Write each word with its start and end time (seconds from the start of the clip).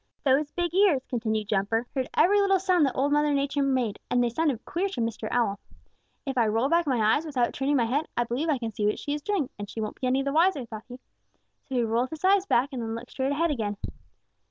"Those, 0.23 0.49
big 0.49 0.73
ears," 0.73 1.05
continued 1.07 1.49
Jumper, 1.49 1.85
"heard 1.93 2.09
every 2.17 2.41
little 2.41 2.57
sound 2.59 2.87
that 2.87 2.95
Old 2.95 3.11
Mother 3.11 3.35
Nature 3.35 3.61
made, 3.61 3.99
and 4.09 4.23
they 4.23 4.31
sounded 4.31 4.65
queer 4.65 4.89
to 4.89 4.99
Mr. 4.99 5.27
Owl. 5.29 5.59
'If 6.25 6.39
I 6.39 6.47
roll 6.47 6.69
back 6.69 6.87
my 6.87 6.99
eyes 7.15 7.23
without 7.23 7.53
turning 7.53 7.75
my 7.77 7.85
head, 7.85 8.07
I 8.17 8.23
believe 8.23 8.49
I 8.49 8.57
can 8.57 8.71
see 8.71 8.87
what 8.87 8.97
she 8.97 9.13
is 9.13 9.21
doing, 9.21 9.51
and 9.59 9.69
she 9.69 9.79
won't 9.79 10.01
be 10.01 10.07
any 10.07 10.23
the 10.23 10.33
wiser,' 10.33 10.65
thought 10.65 10.85
he. 10.87 10.95
So 11.65 11.75
he 11.75 11.83
rolled 11.83 12.09
his 12.09 12.25
eyes 12.25 12.47
back 12.47 12.69
and 12.73 12.81
then 12.81 12.95
looked 12.95 13.11
straight 13.11 13.31
ahead 13.31 13.51
again. 13.51 13.77